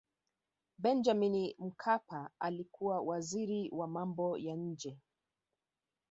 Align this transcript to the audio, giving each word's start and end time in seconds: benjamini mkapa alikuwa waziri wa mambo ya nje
benjamini 0.77 1.55
mkapa 1.59 2.29
alikuwa 2.39 3.01
waziri 3.01 3.69
wa 3.71 3.87
mambo 3.87 4.37
ya 4.37 4.55
nje 4.55 4.97